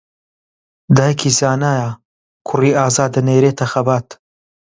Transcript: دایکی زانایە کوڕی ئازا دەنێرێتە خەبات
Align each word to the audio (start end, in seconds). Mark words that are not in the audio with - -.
دایکی 0.95 1.29
زانایە 1.39 1.89
کوڕی 2.47 2.71
ئازا 2.79 3.05
دەنێرێتە 3.15 3.65
خەبات 3.73 4.07